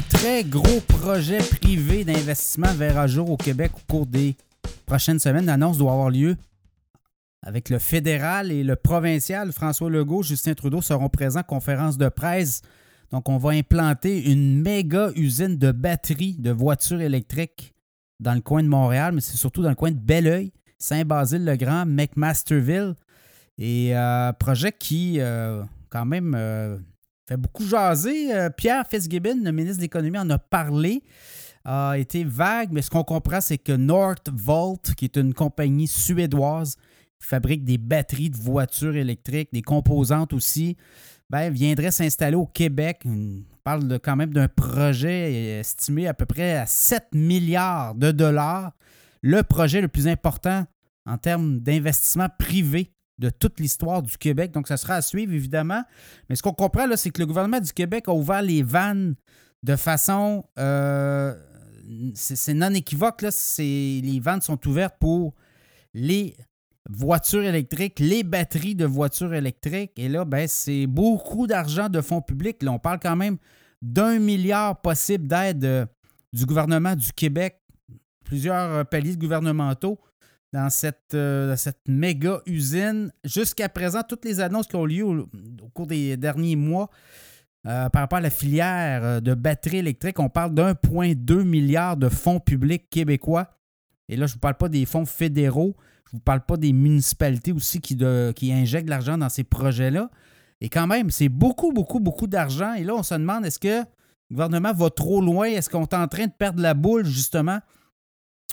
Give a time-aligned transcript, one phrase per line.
[0.00, 4.36] très gros projet privé d'investissement verra jour au Québec au cours des
[4.86, 5.46] prochaines semaines.
[5.46, 6.36] L'annonce doit avoir lieu
[7.42, 9.52] avec le fédéral et le provincial.
[9.52, 11.42] François Legault, Justin Trudeau seront présents.
[11.42, 12.62] Conférence de presse.
[13.10, 17.74] Donc, on va implanter une méga usine de batteries de voitures électriques
[18.20, 22.94] dans le coin de Montréal, mais c'est surtout dans le coin de Belleuil, Saint-Basile-le-Grand, McMasterville.
[23.56, 26.76] Et un euh, projet qui, euh, quand même, euh,
[27.28, 28.30] fait beaucoup jaser.
[28.56, 31.02] Pierre Fitzgibbon, le ministre de l'Économie, en a parlé.
[31.64, 36.76] A été vague, mais ce qu'on comprend, c'est que Northvolt, qui est une compagnie suédoise,
[37.20, 40.76] fabrique des batteries de voitures électriques, des composantes aussi,
[41.28, 43.02] ben, viendrait s'installer au Québec.
[43.04, 48.72] On parle quand même d'un projet estimé à peu près à 7 milliards de dollars.
[49.20, 50.64] Le projet le plus important
[51.04, 54.52] en termes d'investissement privé de toute l'histoire du Québec.
[54.52, 55.82] Donc, ça sera à suivre, évidemment.
[56.28, 59.14] Mais ce qu'on comprend, là, c'est que le gouvernement du Québec a ouvert les vannes
[59.62, 60.44] de façon.
[60.58, 61.34] Euh,
[62.14, 63.22] c'est non équivoque.
[63.22, 65.34] Là, les vannes sont ouvertes pour
[65.94, 66.36] les
[66.88, 69.92] voitures électriques, les batteries de voitures électriques.
[69.96, 72.62] Et là, ben, c'est beaucoup d'argent de fonds publics.
[72.62, 73.36] Là, on parle quand même
[73.82, 75.86] d'un milliard possible d'aide euh,
[76.32, 77.60] du gouvernement du Québec,
[78.24, 79.98] plusieurs euh, paliers gouvernementaux
[80.52, 83.12] dans cette, euh, cette méga usine.
[83.24, 85.28] Jusqu'à présent, toutes les annonces qui ont lieu au,
[85.74, 86.90] cours des derniers mois
[87.64, 92.88] par rapport à la filière de batteries électriques, on parle d'1,2 milliard de fonds publics
[92.88, 93.58] québécois.
[94.08, 95.76] Et là, je ne vous parle pas des fonds fédéraux,
[96.06, 97.98] je ne vous parle pas des municipalités aussi qui,
[98.34, 100.08] qui injectent de l'argent dans ces projets-là.
[100.60, 102.74] Et quand même, c'est beaucoup, beaucoup, beaucoup d'argent.
[102.74, 103.84] Et là, on se demande, est-ce que le
[104.34, 105.46] gouvernement va trop loin?
[105.46, 107.60] Est-ce qu'on est en train de perdre la boule, justement?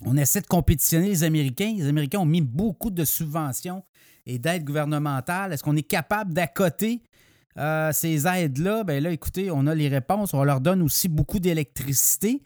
[0.04, 1.74] On essaie de compétitionner les Américains.
[1.78, 3.84] Les Américains ont mis beaucoup de subventions
[4.26, 5.54] et d'aides gouvernementales.
[5.54, 7.02] Est-ce qu'on est capable d'accoter
[7.58, 8.84] euh, ces aides-là?
[8.84, 10.34] Bien là, écoutez, on a les réponses.
[10.34, 12.42] On leur donne aussi beaucoup d'électricité.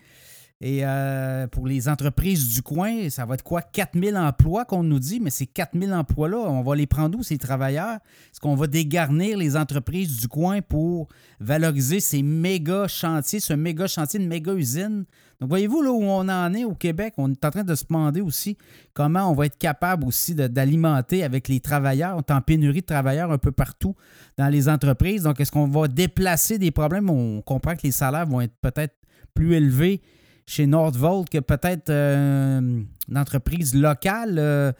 [0.61, 3.61] Et euh, pour les entreprises du coin, ça va être quoi?
[3.61, 7.37] 4000 emplois qu'on nous dit, mais ces 4000 emplois-là, on va les prendre où, ces
[7.37, 7.95] travailleurs?
[7.95, 11.07] Est-ce qu'on va dégarnir les entreprises du coin pour
[11.39, 15.05] valoriser ces méga chantiers, ce méga chantier, une méga usine?
[15.39, 17.13] Donc, voyez-vous là où on en est au Québec?
[17.15, 18.57] On est en train de se demander aussi
[18.93, 22.17] comment on va être capable aussi d'alimenter avec les travailleurs.
[22.17, 23.95] On est en pénurie de travailleurs un peu partout
[24.37, 25.23] dans les entreprises.
[25.23, 27.09] Donc, est-ce qu'on va déplacer des problèmes?
[27.09, 28.95] On comprend que les salaires vont être peut-être
[29.33, 30.01] plus élevés
[30.49, 34.37] chez Nordvolt que peut-être euh, une entreprise locale.
[34.39, 34.71] Euh,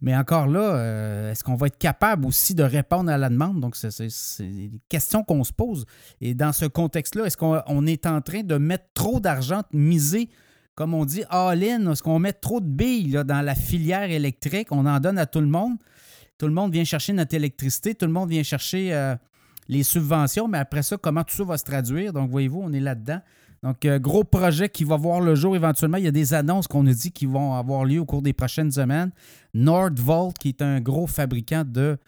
[0.00, 3.60] mais encore là, euh, est-ce qu'on va être capable aussi de répondre à la demande?
[3.60, 3.90] Donc, c'est
[4.40, 5.84] des questions qu'on se pose.
[6.20, 10.30] Et dans ce contexte-là, est-ce qu'on est en train de mettre trop d'argent, de miser,
[10.76, 11.90] comme on dit, all-in?
[11.90, 14.68] Est-ce qu'on met trop de billes dans la filière électrique?
[14.70, 15.74] On en donne à tout le monde.
[16.38, 19.14] Tout le monde vient chercher notre électricité, tout le monde vient chercher
[19.68, 22.12] les subventions, mais après ça, comment tout ça va se traduire?
[22.12, 23.20] Donc, voyez-vous, on est là-dedans.
[23.66, 25.96] Donc, euh, gros projet qui va voir le jour éventuellement.
[25.96, 28.32] Il y a des annonces qu'on nous dit qui vont avoir lieu au cours des
[28.32, 29.10] prochaines semaines.
[29.54, 31.98] Nordvolt, qui est un gros fabricant de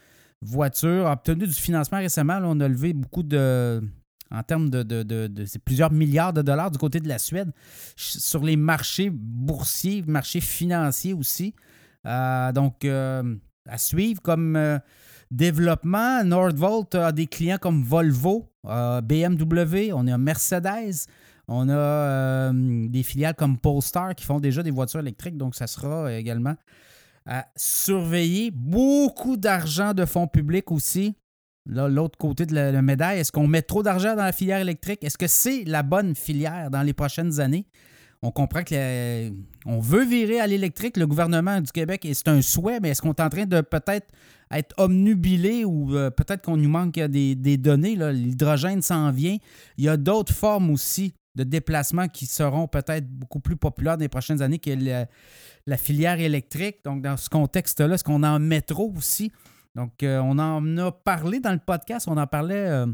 [0.41, 2.39] voitures, a obtenu du financement récemment.
[2.45, 3.83] on a levé beaucoup de.
[4.31, 7.51] En termes de, de, plusieurs milliards de dollars du côté de la Suède
[7.97, 11.55] sur les marchés boursiers, marchés financiers aussi.
[12.07, 13.35] Euh, donc, euh,
[13.67, 14.81] à suivre comme
[15.33, 21.09] développement, Nordvolt a des clients comme Volvo, BMW, on a Mercedes,
[21.49, 25.67] on a euh, des filiales comme Polestar qui font déjà des voitures électriques, donc ça
[25.67, 26.55] sera également
[27.29, 28.51] à surveiller.
[28.51, 31.15] Beaucoup d'argent de fonds publics aussi.
[31.67, 35.05] Là, l'autre côté de la, médaille, est-ce qu'on met trop d'argent dans la filière électrique?
[35.05, 37.67] Est-ce que c'est la bonne filière dans les prochaines années?
[38.23, 42.81] On comprend qu'on veut virer à l'électrique, le gouvernement du Québec, et c'est un souhait,
[42.81, 44.09] mais est-ce qu'on est en train de peut-être
[44.51, 47.97] être omnubilé ou euh, peut-être qu'on nous manque des, des données?
[47.97, 49.37] L'hydrogène s'en vient.
[49.77, 54.03] Il y a d'autres formes aussi de déplacements qui seront peut-être beaucoup plus populaires dans
[54.03, 54.71] les prochaines années que
[55.67, 56.79] la, filière électrique.
[56.85, 59.31] Donc, dans ce contexte-là, est-ce qu'on en métro aussi?
[59.77, 62.87] Donc, euh, on en a parlé dans le podcast, on en parlait, euh,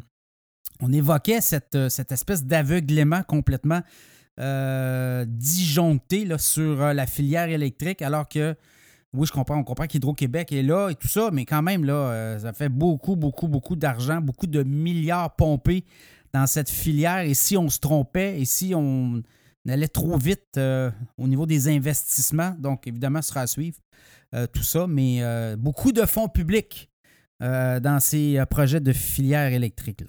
[0.80, 3.80] on évoquait cette, euh, cette espèce d'aveuglement complètement
[4.36, 8.56] disjoncté là, sur la filière électrique, alors que,
[9.12, 12.36] oui, je comprends, on comprend qu'Hydro-Québec est là et tout ça, mais quand même, là,
[12.40, 15.84] ça fait beaucoup, beaucoup, beaucoup d'argent, beaucoup de milliards pompés
[16.34, 19.22] dans cette filière et si on se trompait et si on
[19.68, 22.54] allait trop vite euh, au niveau des investissements.
[22.58, 23.78] Donc, évidemment, ce sera à suivre
[24.34, 26.90] euh, tout ça, mais euh, beaucoup de fonds publics
[27.40, 30.02] dans ces projets de filière électrique.